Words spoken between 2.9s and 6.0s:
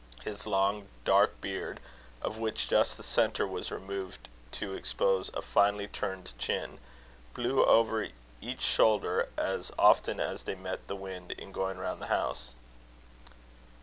the centre was removed to expose a finely